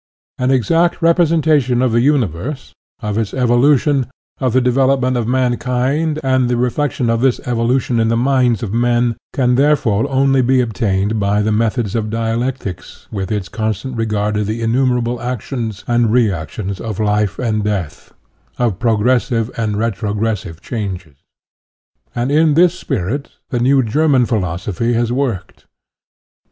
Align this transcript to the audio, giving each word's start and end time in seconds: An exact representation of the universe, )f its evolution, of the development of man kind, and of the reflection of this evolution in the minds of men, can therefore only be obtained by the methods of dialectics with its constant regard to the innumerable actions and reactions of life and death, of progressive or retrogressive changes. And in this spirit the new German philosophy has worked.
An 0.39 0.49
exact 0.49 0.99
representation 1.03 1.79
of 1.83 1.91
the 1.91 2.01
universe, 2.01 2.73
)f 3.03 3.17
its 3.19 3.35
evolution, 3.35 4.07
of 4.39 4.51
the 4.53 4.59
development 4.59 5.15
of 5.15 5.27
man 5.27 5.57
kind, 5.57 6.19
and 6.23 6.41
of 6.45 6.49
the 6.49 6.57
reflection 6.57 7.07
of 7.07 7.21
this 7.21 7.39
evolution 7.45 7.99
in 7.99 8.07
the 8.07 8.17
minds 8.17 8.63
of 8.63 8.73
men, 8.73 9.15
can 9.31 9.53
therefore 9.53 10.09
only 10.09 10.41
be 10.41 10.59
obtained 10.59 11.19
by 11.19 11.43
the 11.43 11.51
methods 11.51 11.93
of 11.93 12.09
dialectics 12.09 13.07
with 13.11 13.31
its 13.31 13.47
constant 13.47 13.95
regard 13.95 14.33
to 14.33 14.43
the 14.43 14.63
innumerable 14.63 15.21
actions 15.21 15.83
and 15.87 16.11
reactions 16.11 16.81
of 16.81 16.99
life 16.99 17.37
and 17.37 17.63
death, 17.63 18.11
of 18.57 18.79
progressive 18.79 19.49
or 19.55 19.67
retrogressive 19.67 20.59
changes. 20.63 21.17
And 22.15 22.31
in 22.31 22.55
this 22.55 22.73
spirit 22.73 23.33
the 23.51 23.59
new 23.59 23.83
German 23.83 24.25
philosophy 24.25 24.93
has 24.93 25.11
worked. 25.11 25.67